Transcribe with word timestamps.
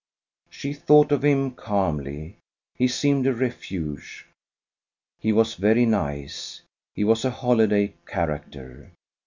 She 0.49 0.73
thought 0.73 1.11
of 1.11 1.23
him 1.23 1.51
calmly: 1.51 2.37
he 2.73 2.87
seemed 2.87 3.27
a 3.27 3.35
refuge. 3.35 4.25
He 5.19 5.31
was 5.31 5.53
very 5.53 5.85
nice, 5.85 6.63
he 6.95 7.03
was 7.03 7.23
a 7.23 7.29
holiday 7.29 7.93
character. 8.07 8.93